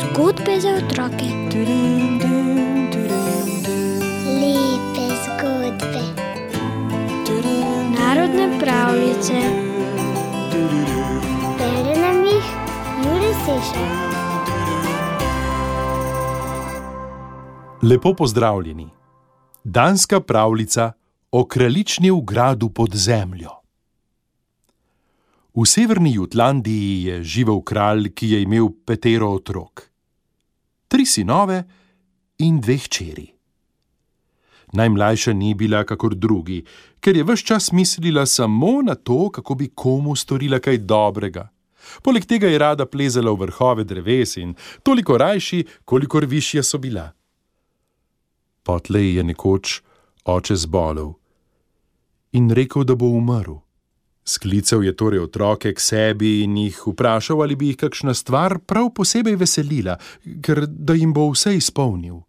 Zgodbe 0.00 0.60
za 0.60 0.68
otroke. 0.68 1.26
Lepe 4.40 5.06
zgodbe. 5.24 6.04
Narodne 7.98 8.58
pravljice. 8.60 9.32
Bere 11.58 12.00
nam 12.00 12.24
jih 12.24 12.46
Juri 13.04 13.34
Sešer. 13.44 13.88
Lepo 17.82 18.14
pozdravljeni. 18.14 18.90
Danska 19.64 20.20
pravljica 20.20 20.92
o 21.32 21.44
kraljični 21.44 22.10
v 22.10 22.20
gradu 22.24 22.68
pod 22.68 22.90
zemljo. 22.94 23.55
V 25.56 25.64
severni 25.64 26.12
Jutlandiji 26.12 27.04
je 27.04 27.22
živel 27.24 27.62
kralj, 27.64 28.10
ki 28.12 28.26
je 28.30 28.42
imel 28.44 28.68
petero 28.84 29.30
otrok. 29.32 29.88
Tri 30.88 31.06
sinove 31.06 31.62
in 32.44 32.60
dve 32.60 32.76
hčeri. 32.76 33.24
Najmlajša 34.76 35.32
ni 35.32 35.54
bila 35.54 35.80
kakor 35.84 36.14
drugi, 36.14 36.60
ker 37.00 37.16
je 37.16 37.24
vse 37.24 37.46
čas 37.48 37.72
mislila 37.72 38.26
samo 38.26 38.82
na 38.82 38.94
to, 38.94 39.30
kako 39.32 39.54
bi 39.54 39.70
komu 39.74 40.16
storila 40.16 40.60
kaj 40.60 40.78
dobrega. 40.84 41.48
Poleg 42.02 42.26
tega 42.28 42.52
je 42.52 42.58
rada 42.58 42.84
plezala 42.84 43.32
v 43.32 43.46
vrhove 43.46 43.84
dreves 43.84 44.36
in 44.36 44.52
toliko 44.82 45.16
rajši, 45.16 45.64
kolikor 45.84 46.24
višje 46.24 46.62
so 46.62 46.78
bila. 46.78 47.12
Potlej 48.62 49.14
je 49.16 49.24
nekoč 49.24 49.80
oče 50.24 50.56
zbolel 50.56 51.14
in 52.32 52.50
rekel, 52.50 52.84
da 52.84 52.94
bo 52.94 53.08
umrl. 53.08 53.65
Sklical 54.26 54.82
je 54.84 54.92
torej 54.96 55.20
otroke 55.22 55.70
k 55.74 55.80
sebi 55.80 56.40
in 56.42 56.56
jih 56.58 56.80
vprašal, 56.86 57.42
ali 57.42 57.54
bi 57.54 57.70
jih 57.70 57.76
kakšna 57.78 58.14
stvar 58.14 58.58
prav 58.58 58.90
posebej 58.94 59.36
veselila, 59.38 59.98
ker 60.42 60.66
da 60.66 60.96
jim 60.98 61.12
bo 61.14 61.28
vse 61.30 61.54
izpolnil. 61.54 62.24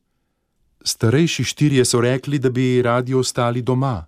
Starejši 0.85 1.43
štirje 1.43 1.85
so 1.85 2.01
rekli, 2.01 2.37
da 2.39 2.53
bi 2.53 2.81
radi 2.85 3.17
ostali 3.17 3.61
doma. 3.61 4.05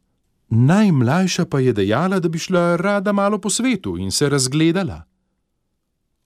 Najmlajša 0.49 1.45
pa 1.45 1.59
je 1.59 1.73
dejala, 1.73 2.19
da 2.19 2.29
bi 2.29 2.39
šla 2.39 2.75
rada 2.75 3.11
malo 3.11 3.41
po 3.41 3.49
svetu 3.49 3.97
in 3.97 4.11
se 4.11 4.29
razgledala. 4.29 5.01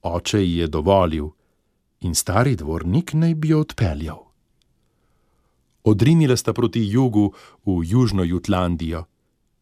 Oče 0.04 0.44
ji 0.44 0.58
je 0.58 0.68
dovolil 0.68 1.30
in 2.02 2.16
stari 2.16 2.56
dvornik 2.56 3.14
naj 3.14 3.36
bi 3.36 3.50
jo 3.50 3.60
odpeljal. 3.60 4.20
Odrinila 5.84 6.36
sta 6.38 6.54
proti 6.54 6.84
jugu 6.92 7.34
v 7.66 7.80
Južno 7.84 8.24
Jutlandijo. 8.24 9.06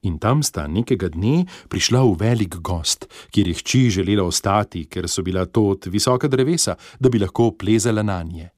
In 0.02 0.18
tam 0.18 0.42
sta 0.42 0.66
nekega 0.68 1.12
dne 1.14 1.46
prišla 1.70 2.02
v 2.02 2.16
velik 2.18 2.58
gost, 2.58 3.06
kjer 3.30 3.48
je 3.48 3.60
hči 3.62 3.82
želela 3.90 4.24
ostati, 4.26 4.88
ker 4.90 5.06
so 5.06 5.22
bila 5.22 5.46
tot 5.46 5.86
visoka 5.86 6.28
drevesa, 6.28 6.76
da 7.00 7.10
bi 7.10 7.22
lahko 7.22 7.52
plezala 7.54 8.02
na 8.02 8.24
nje. 8.24 8.50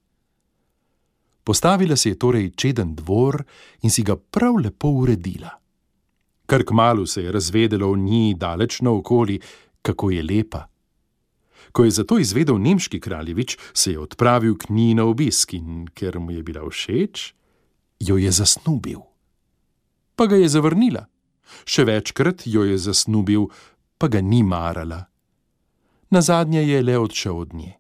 Postavila 1.44 1.96
se 1.96 2.10
je 2.10 2.20
torej 2.20 2.52
čeden 2.56 2.96
dvor 2.96 3.44
in 3.82 3.92
si 3.92 4.04
ga 4.04 4.16
prav 4.16 4.56
lepo 4.64 4.88
uredila. 4.88 5.52
Kar 6.46 6.64
kmalu 6.64 7.06
se 7.06 7.24
je 7.24 7.32
razvedelo 7.32 7.92
v 7.92 7.98
njej 7.98 8.34
daleč 8.34 8.80
naokoli, 8.82 9.40
kako 9.82 10.12
je 10.12 10.24
lepa. 10.24 10.68
Ko 11.72 11.84
je 11.84 11.92
zato 11.92 12.20
izvedel 12.20 12.56
nemški 12.58 13.00
kraljevič, 13.00 13.58
se 13.74 13.92
je 13.92 14.00
odpravil 14.00 14.56
k 14.58 14.70
njej 14.70 14.94
na 14.94 15.04
obisk 15.04 15.54
in 15.54 15.88
ker 15.94 16.20
mu 16.20 16.32
je 16.32 16.44
bila 16.44 16.64
všeč, 16.70 17.34
jo 18.00 18.18
je 18.18 18.32
zasnubil. 18.32 19.00
Pa 20.16 20.26
ga 20.26 20.36
je 20.36 20.48
zavrnila. 20.50 21.06
Še 21.66 21.86
večkrat 21.86 22.48
jo 22.48 22.64
je 22.64 22.78
zasnubil, 22.78 23.48
pa 23.98 24.08
ga 24.08 24.22
ni 24.22 24.44
marala. 24.44 25.06
Na 26.10 26.22
zadnje 26.22 26.64
je 26.68 26.82
le 26.84 26.98
odšel 27.00 27.38
od 27.38 27.54
nje. 27.54 27.74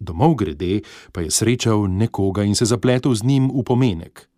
Domov 0.00 0.34
grede 0.40 0.80
pa 1.12 1.20
je 1.20 1.30
srečal 1.30 1.84
nekoga 1.88 2.42
in 2.42 2.54
se 2.54 2.64
zapletel 2.64 3.14
z 3.14 3.24
njim 3.24 3.50
v 3.52 3.64
pomenek. 3.64 4.28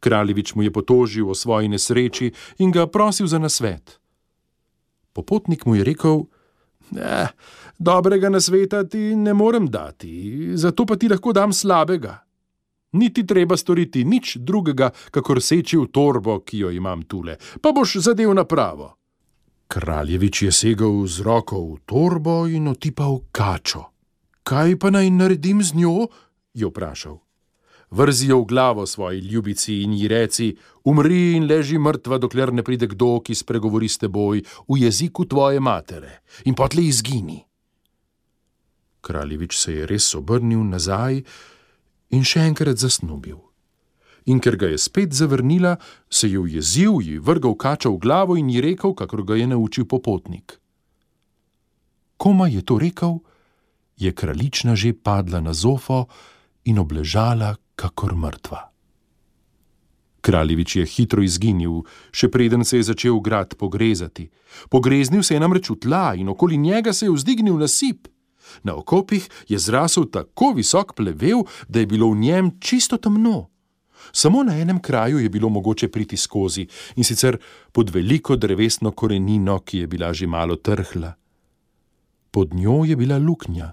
Kraljevič 0.00 0.54
mu 0.54 0.62
je 0.62 0.72
potožil 0.72 1.30
o 1.30 1.34
svoji 1.34 1.68
nesreči 1.68 2.32
in 2.58 2.70
ga 2.70 2.86
prosil 2.86 3.26
za 3.26 3.38
nasvet. 3.38 3.98
Popotnik 5.12 5.66
mu 5.66 5.74
je 5.74 5.84
rekel: 5.84 6.26
eh, 6.98 7.28
Dobrega 7.78 8.28
nasveta 8.28 8.84
ti 8.84 9.14
ne 9.16 9.34
morem 9.34 9.66
dati, 9.66 10.50
zato 10.54 10.86
pa 10.86 10.96
ti 10.96 11.08
lahko 11.08 11.32
dam 11.32 11.52
slabega. 11.52 12.27
Niti 12.92 13.26
treba 13.26 13.56
storiti 13.56 14.04
nič 14.04 14.36
drugega, 14.40 14.90
kakor 15.10 15.42
seči 15.42 15.76
v 15.76 15.90
torbo, 15.92 16.40
ki 16.40 16.64
jo 16.64 16.70
imam 16.72 17.02
tule, 17.04 17.36
pa 17.60 17.72
boš 17.72 18.00
zadev 18.00 18.32
na 18.32 18.44
pravo. 18.48 18.94
Kraljevič 19.68 20.42
je 20.42 20.52
segel 20.52 21.04
z 21.06 21.20
roko 21.20 21.60
v 21.60 21.84
torbo 21.84 22.46
in 22.48 22.72
otipal 22.72 23.20
kačo. 23.32 23.92
Kaj 24.40 24.80
pa 24.80 24.88
naj 24.90 25.10
naredim 25.12 25.60
z 25.62 25.76
njo? 25.76 26.08
je 26.54 26.64
vprašal. 26.66 27.20
Vrzi 27.90 28.28
jo 28.28 28.40
v 28.40 28.46
glavo 28.48 28.86
svoji 28.86 29.20
ljubici 29.20 29.82
in 29.82 29.92
ji 29.92 30.08
reci: 30.08 30.56
Umri 30.84 31.36
in 31.36 31.44
leži 31.46 31.78
mrtva, 31.78 32.18
dokler 32.18 32.52
ne 32.52 32.62
pride 32.62 32.86
kdo, 32.86 33.20
ki 33.20 33.34
spregovori 33.34 33.88
s 33.88 33.98
teboj 33.98 34.42
v 34.68 34.80
jeziku 34.80 35.24
tvoje 35.24 35.60
matere 35.60 36.20
in 36.44 36.54
potlej 36.54 36.88
izgini. 36.88 37.44
Kraljevič 39.00 39.56
se 39.56 39.72
je 39.72 39.86
res 39.86 40.14
obrnil 40.14 40.64
nazaj 40.64 41.22
in 42.10 42.24
še 42.24 42.46
enkrat 42.48 42.78
zasnubil. 42.78 43.38
In 44.28 44.40
ker 44.44 44.58
ga 44.60 44.68
je 44.68 44.78
spet 44.78 45.12
zavrnila, 45.12 45.76
se 46.10 46.28
je 46.28 46.38
ujezil, 46.38 47.00
ji 47.00 47.18
vrgal 47.18 47.56
kača 47.56 47.88
v 47.88 47.98
glavo 47.98 48.36
in 48.36 48.50
ji 48.50 48.60
rekel, 48.60 48.92
kakor 48.94 49.24
ga 49.24 49.36
je 49.36 49.46
naučil 49.46 49.88
popotnik. 49.88 50.58
Koma 52.16 52.48
je 52.48 52.62
to 52.62 52.78
rekel, 52.78 53.20
je 53.96 54.12
kraljična 54.12 54.74
že 54.74 54.92
padla 54.92 55.40
na 55.40 55.54
zofo 55.54 56.06
in 56.64 56.78
obležala, 56.78 57.56
kakor 57.76 58.14
mrtva. 58.16 58.68
Kraljevič 60.20 60.76
je 60.76 60.84
hitro 60.84 61.22
izginil, 61.22 61.86
še 62.12 62.28
preden 62.28 62.64
se 62.66 62.76
je 62.76 62.88
začel 62.90 63.20
grad 63.24 63.54
pogrezati. 63.56 64.28
Pogreznil 64.68 65.22
se 65.22 65.34
je 65.34 65.40
namreč 65.40 65.70
v 65.70 65.78
tla 65.78 66.12
in 66.18 66.28
okoli 66.28 66.58
njega 66.58 66.92
se 66.92 67.06
je 67.06 67.14
vzdignil 67.14 67.56
nasip. 67.56 68.08
Na 68.62 68.74
okopih 68.74 69.28
je 69.48 69.58
zrasel 69.58 70.04
tako 70.10 70.52
visok 70.56 70.94
plevel, 70.94 71.44
da 71.68 71.80
je 71.80 71.86
bilo 71.86 72.10
v 72.10 72.18
njem 72.18 72.50
čisto 72.60 72.96
temno. 72.96 73.48
Samo 74.12 74.42
na 74.42 74.58
enem 74.58 74.80
kraju 74.80 75.18
je 75.18 75.28
bilo 75.28 75.48
mogoče 75.48 75.88
priti 75.88 76.16
skozi 76.16 76.66
in 76.96 77.04
sicer 77.04 77.38
pod 77.72 77.90
veliko 77.90 78.36
drevesno 78.36 78.90
korenino, 78.90 79.58
ki 79.60 79.78
je 79.78 79.86
bila 79.86 80.12
že 80.12 80.26
malo 80.26 80.56
trhla. 80.56 81.12
Pod 82.30 82.54
njo 82.54 82.84
je 82.84 82.96
bila 82.96 83.18
luknja 83.18 83.72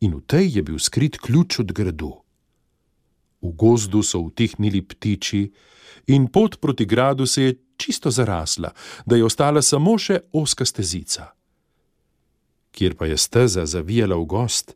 in 0.00 0.14
v 0.14 0.20
tej 0.26 0.56
je 0.56 0.62
bil 0.62 0.78
skrit 0.78 1.18
ključ 1.18 1.58
od 1.58 1.72
gradu. 1.72 2.12
V 3.42 3.52
gozdu 3.52 4.02
so 4.02 4.20
utihnili 4.20 4.82
ptiči 4.82 5.50
in 6.06 6.28
pot 6.28 6.60
proti 6.60 6.84
gradu 6.86 7.26
se 7.26 7.42
je 7.42 7.58
čisto 7.76 8.10
zarasla, 8.10 8.70
da 9.06 9.16
je 9.16 9.24
ostala 9.24 9.62
samo 9.62 9.98
še 9.98 10.20
oska 10.32 10.64
stezica 10.64 11.39
kjer 12.70 12.96
pa 12.96 13.06
je 13.06 13.16
steza 13.16 13.66
zavijala 13.66 14.16
v 14.16 14.24
gost, 14.24 14.74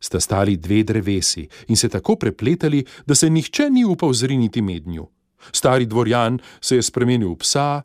sta 0.00 0.20
stali 0.20 0.56
dve 0.56 0.82
drevesi 0.82 1.48
in 1.68 1.76
se 1.76 1.88
tako 1.88 2.16
prepletali, 2.16 2.84
da 3.06 3.14
se 3.14 3.30
nihče 3.30 3.70
ni 3.70 3.84
upal 3.84 4.12
zriniti 4.12 4.62
med 4.62 4.86
njo. 4.86 5.06
Stari 5.52 5.86
dvorjan 5.86 6.38
se 6.60 6.76
je 6.76 6.82
spremenil 6.82 7.32
v 7.32 7.36
psa, 7.36 7.82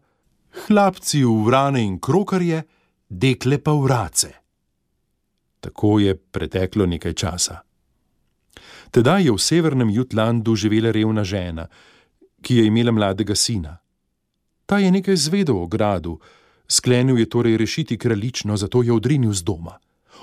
hlapci 0.68 1.24
v 1.24 1.46
vrane 1.46 1.84
in 1.84 2.00
krokarje, 2.00 2.64
dekle 3.10 3.58
pa 3.58 3.74
v 3.74 3.88
race. 3.88 4.32
Tako 5.60 6.00
je 6.00 6.16
preteklo 6.16 6.86
nekaj 6.86 7.14
časa. 7.14 7.60
Tedaj 8.92 9.26
je 9.26 9.32
v 9.32 9.40
severnem 9.40 9.90
Jutlandu 9.90 10.56
živela 10.56 10.92
revna 10.92 11.24
žena, 11.24 11.68
ki 12.42 12.56
je 12.56 12.66
imela 12.66 12.92
mladega 12.92 13.36
sina. 13.36 13.78
Ta 14.66 14.80
je 14.80 14.92
nekaj 14.92 15.16
zvedel 15.16 15.58
o 15.58 15.68
gradu, 15.68 16.20
Sklenil 16.72 17.20
je 17.20 17.30
torej 17.30 17.58
rešiti 17.58 17.98
kraljično, 17.98 18.58
zato 18.58 18.84
je 18.84 18.94
odrinil 18.94 19.34
z 19.34 19.44
doma. 19.44 19.80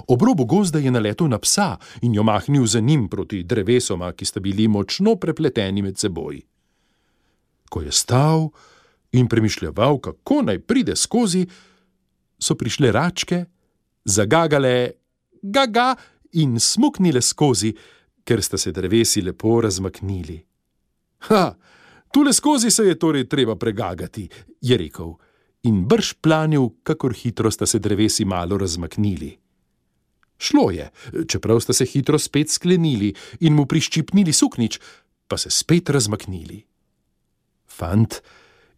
Ob 0.09 0.23
robu 0.23 0.45
gozda 0.45 0.79
je 0.79 0.91
naletel 0.91 1.29
na 1.29 1.39
psa 1.39 1.77
in 2.03 2.15
jo 2.15 2.23
mahnil 2.23 2.67
za 2.67 2.81
njim 2.81 3.09
proti 3.09 3.43
drevesoma, 3.43 4.13
ki 4.13 4.25
sta 4.25 4.41
bili 4.41 4.69
močno 4.69 5.17
prepleteni 5.17 5.83
med 5.83 5.99
seboj. 5.99 6.43
Ko 7.71 7.83
je 7.83 7.93
stal 7.93 8.49
in 9.13 9.29
premišljal, 9.29 9.99
kako 10.01 10.43
naj 10.43 10.59
pride 10.59 10.97
skozi, 10.97 11.47
so 12.39 12.55
prišle 12.55 12.93
račke, 12.93 13.45
zagagale, 14.05 14.91
gaga 15.43 15.95
in 16.33 16.61
smuknile 16.61 17.23
skozi, 17.23 17.73
ker 18.25 18.43
sta 18.43 18.59
se 18.59 18.73
drevesi 18.73 19.23
lepo 19.23 19.61
razmaknili. 19.61 20.39
Ha, 21.19 21.55
tule 22.13 22.33
skozi 22.33 22.71
se 22.71 22.85
je 22.85 22.99
torej 22.99 23.29
treba 23.29 23.57
pregagati, 23.57 24.29
je 24.61 24.77
rekel 24.77 25.15
in 25.67 25.83
brž 25.89 26.15
planil, 26.23 26.71
kakor 26.83 27.15
hitro 27.15 27.51
sta 27.51 27.67
se 27.67 27.79
drevesi 27.79 28.25
malo 28.25 28.59
razmaknili. 28.59 29.37
Šlo 30.39 30.71
je, 30.71 30.91
čeprav 31.29 31.61
sta 31.61 31.73
se 31.73 31.85
hitro 31.85 32.19
spet 32.19 32.51
sklenili 32.51 33.15
in 33.41 33.55
mu 33.57 33.67
priščipnili 33.67 34.33
suknič, 34.33 34.81
pa 35.29 35.37
se 35.41 35.51
spet 35.51 35.91
razmaknili. 35.91 36.63
Fant 37.67 38.21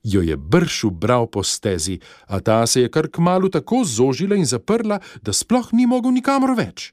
jo 0.03 0.23
je 0.23 0.37
brž 0.37 0.85
ubral 0.85 1.27
po 1.27 1.43
stezi, 1.43 1.99
a 2.27 2.41
ta 2.41 2.67
se 2.67 2.81
je 2.81 2.91
kar 2.91 3.11
kmalu 3.11 3.49
tako 3.49 3.83
zožila 3.85 4.37
in 4.37 4.47
zaprla, 4.47 5.01
da 5.23 5.33
sploh 5.33 5.73
ni 5.73 5.87
mogel 5.87 6.15
nikamor 6.15 6.55
več. 6.57 6.93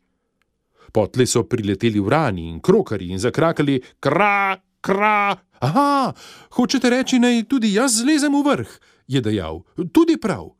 Potle 0.95 1.25
so 1.27 1.43
prileteli 1.43 1.99
vrani 1.99 2.49
in 2.49 2.59
krokari 2.63 3.11
in 3.11 3.19
zakrakali: 3.19 3.81
Kra, 3.99 4.55
kra! 4.85 5.41
Aha, 5.65 6.13
hočete 6.53 6.91
reči, 6.93 7.17
naj 7.17 7.47
tudi 7.49 7.73
jaz 7.73 7.97
zlezem 8.03 8.35
v 8.37 8.43
vrh, 8.45 8.71
je 9.09 9.21
dejal, 9.23 9.63
tudi 9.89 10.19
prav. 10.21 10.53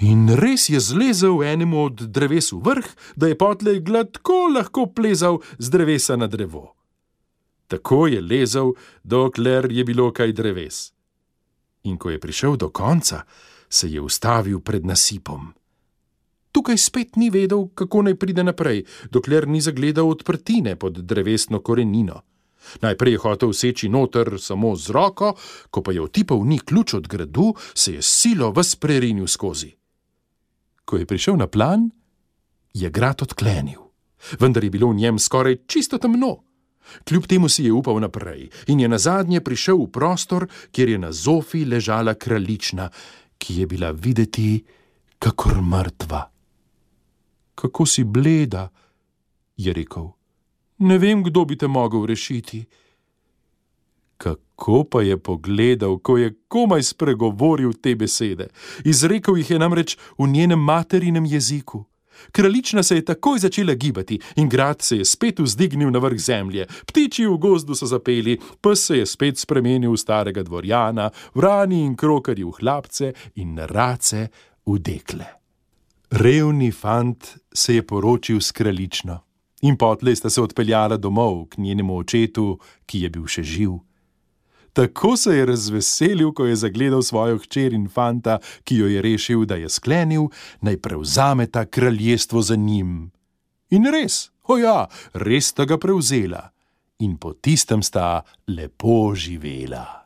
In 0.00 0.32
res 0.32 0.70
je 0.72 0.80
zlezel 0.80 1.42
enemu 1.44 1.84
od 1.90 2.06
dreves 2.08 2.54
v 2.56 2.62
vrh, 2.64 2.88
da 3.20 3.28
je 3.28 3.36
potle 3.36 3.80
gladko 3.84 4.48
lahko 4.48 4.86
plezal 4.88 5.42
z 5.60 5.68
drevesa 5.68 6.16
na 6.16 6.24
drevo. 6.24 6.72
Tako 7.68 8.06
je 8.08 8.20
lezel, 8.24 8.72
dokler 9.04 9.68
je 9.68 9.84
bilo 9.84 10.08
kaj 10.08 10.32
dreves. 10.32 10.92
In 11.84 12.00
ko 12.00 12.10
je 12.10 12.20
prišel 12.20 12.56
do 12.56 12.70
konca, 12.72 13.22
se 13.68 13.92
je 13.92 14.00
ustavil 14.00 14.60
pred 14.60 14.88
nasipom. 14.88 15.52
Tukaj 16.50 16.78
spet 16.78 17.16
ni 17.16 17.30
vedel, 17.30 17.68
kako 17.74 18.02
naj 18.08 18.16
pride 18.18 18.42
naprej, 18.42 18.82
dokler 19.10 19.46
ni 19.46 19.60
zagledal 19.60 20.08
odprtine 20.08 20.74
pod 20.76 20.98
drevesno 20.98 21.60
korenino. 21.60 22.24
Najprej 22.80 23.12
je 23.12 23.18
hotel 23.18 23.52
seči 23.52 23.88
noter 23.88 24.36
samo 24.38 24.76
z 24.76 24.90
roko, 24.90 25.34
ko 25.70 25.82
pa 25.82 25.92
je 25.92 26.02
otipal 26.02 26.44
ni 26.44 26.58
ključ 26.58 26.94
od 26.94 27.08
gradu, 27.08 27.54
se 27.74 27.94
je 27.94 28.02
silo 28.02 28.50
vas 28.52 28.76
prerinil 28.76 29.26
skozi. 29.26 29.72
Ko 30.84 30.96
je 30.96 31.06
prišel 31.06 31.36
na 31.36 31.46
plan, 31.46 31.90
je 32.74 32.90
grad 32.90 33.22
odklenil, 33.22 33.80
vendar 34.40 34.64
je 34.64 34.70
bilo 34.70 34.90
v 34.90 34.94
njem 34.94 35.18
skoraj 35.18 35.56
čisto 35.66 35.98
temno. 35.98 36.42
Kljub 37.04 37.26
temu 37.26 37.48
si 37.48 37.64
je 37.64 37.72
upal 37.72 38.00
naprej 38.00 38.48
in 38.66 38.80
je 38.80 38.88
na 38.88 38.98
zadnje 38.98 39.40
prišel 39.40 39.76
v 39.76 39.90
prostor, 39.90 40.46
kjer 40.72 40.88
je 40.88 40.98
na 40.98 41.12
zofi 41.12 41.64
ležala 41.64 42.14
kraljična, 42.14 42.90
ki 43.38 43.60
je 43.60 43.66
bila 43.66 43.90
videti 43.90 44.64
kakor 45.18 45.62
mrtva. 45.62 46.30
Kako 47.54 47.86
si 47.86 48.04
bleda, 48.04 48.68
je 49.56 49.72
rekel. 49.72 50.19
Ne 50.80 50.98
vem, 50.98 51.22
kdo 51.22 51.44
bi 51.44 51.56
te 51.56 51.68
mogel 51.68 52.06
rešiti. 52.06 52.64
Kako 54.16 54.84
pa 54.84 55.02
je 55.02 55.18
pogledal, 55.18 55.98
ko 55.98 56.16
je 56.16 56.34
komaj 56.48 56.82
spregovoril 56.82 57.72
te 57.82 57.94
besede. 57.94 58.48
Izrekel 58.84 59.36
jih 59.36 59.50
je 59.50 59.58
namreč 59.58 59.96
v 60.18 60.28
njenem 60.28 60.60
materinem 60.60 61.24
jeziku. 61.24 61.84
Kraljična 62.32 62.82
se 62.82 62.96
je 62.96 63.04
takoj 63.04 63.38
začela 63.38 63.74
gibati 63.74 64.20
in 64.36 64.48
grad 64.48 64.82
se 64.82 64.96
je 64.96 65.04
spet 65.04 65.38
vzdignil 65.38 65.90
na 65.90 65.98
vrh 65.98 66.18
zemlje. 66.18 66.66
Ptiči 66.86 67.26
v 67.26 67.36
gozdu 67.36 67.74
so 67.74 67.86
zapeli, 67.86 68.38
pes 68.60 68.84
se 68.86 68.98
je 68.98 69.06
spet 69.06 69.38
spremenil 69.38 69.92
v 69.92 70.00
starega 70.00 70.42
dvorjana, 70.42 71.10
vrani 71.34 71.84
in 71.84 71.96
krokari 71.96 72.44
v 72.44 72.52
hlapce 72.60 73.12
in 73.34 73.58
race 73.58 74.28
v 74.66 74.78
dekle. 74.78 75.26
Revni 76.10 76.72
fant 76.72 77.36
se 77.52 77.74
je 77.74 77.82
poročil 77.82 78.40
s 78.40 78.52
kraljično 78.52 79.29
in 79.60 79.76
potlej 79.76 80.16
sta 80.16 80.30
se 80.30 80.42
odpeljala 80.42 80.96
domov 80.96 81.46
k 81.48 81.58
njenemu 81.58 81.96
očetu, 81.96 82.58
ki 82.86 83.04
je 83.04 83.10
bil 83.10 83.26
še 83.26 83.42
živ. 83.42 83.78
Tako 84.72 85.16
se 85.16 85.34
je 85.36 85.46
razveselil, 85.46 86.32
ko 86.32 86.46
je 86.46 86.56
zagledal 86.56 87.02
svojo 87.02 87.38
hčer 87.38 87.72
in 87.74 87.88
fanta, 87.88 88.38
ki 88.64 88.76
jo 88.76 88.86
je 88.86 89.02
rešil, 89.02 89.44
da 89.44 89.58
je 89.58 89.68
sklenil, 89.68 90.30
naj 90.60 90.78
prevzame 90.78 91.46
ta 91.46 91.66
kraljestvo 91.66 92.42
za 92.42 92.56
njim. 92.56 93.10
In 93.70 93.86
res, 93.90 94.30
oja, 94.46 94.86
res 95.14 95.50
sta 95.50 95.66
ga 95.66 95.78
prevzela 95.78 96.50
in 97.00 97.16
po 97.16 97.32
tistem 97.32 97.82
sta 97.82 98.22
lepo 98.46 99.14
živela. 99.14 100.04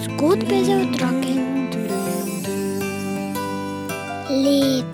Zgodbe 0.00 0.64
za 0.64 0.76
otroke. 0.76 1.19
Lepe 4.42 4.80
zgodbe. 4.80 4.89